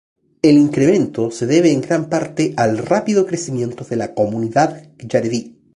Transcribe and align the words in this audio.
El 0.41 0.57
incremento 0.57 1.29
se 1.29 1.45
debe 1.45 1.71
en 1.71 1.81
gran 1.81 2.09
parte 2.09 2.55
al 2.57 2.79
rápido 2.79 3.23
crecimiento 3.27 3.83
de 3.85 3.97
la 3.97 4.15
comunidad 4.15 4.83
jaredí. 5.07 5.61